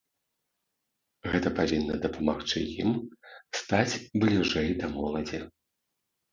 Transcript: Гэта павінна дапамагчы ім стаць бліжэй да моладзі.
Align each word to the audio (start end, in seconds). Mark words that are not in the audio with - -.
Гэта 1.33 1.47
павінна 1.59 1.99
дапамагчы 2.07 2.59
ім 2.85 2.91
стаць 3.61 3.99
бліжэй 4.27 4.69
да 4.83 4.93
моладзі. 4.99 5.39